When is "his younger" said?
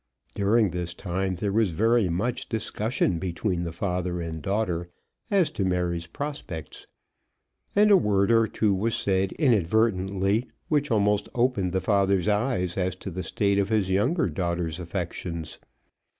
13.69-14.27